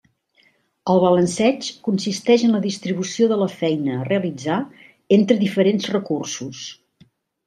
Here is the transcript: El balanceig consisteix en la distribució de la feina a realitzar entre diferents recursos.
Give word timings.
El 0.91 0.99
balanceig 1.01 1.65
consisteix 1.87 2.45
en 2.47 2.55
la 2.57 2.61
distribució 2.63 3.27
de 3.31 3.37
la 3.41 3.47
feina 3.59 3.97
a 3.97 4.07
realitzar 4.07 4.57
entre 5.19 5.37
diferents 5.45 5.91
recursos. 5.97 6.63